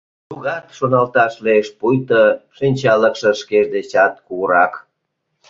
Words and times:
Тугат 0.29 0.65
шоналташ 0.77 1.33
лиеш, 1.45 1.67
пуйто 1.79 2.21
шинчалыкше 2.57 3.31
шкеж 3.41 3.65
дечат 3.75 4.13
кугурак. 4.25 4.73